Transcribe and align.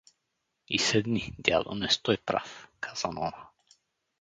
—И 0.75 0.79
седни, 0.85 1.35
дядо, 1.39 1.75
не 1.75 1.89
стой 1.95 2.17
прав— 2.17 2.67
каза 2.83 3.07
Нона. 3.07 3.43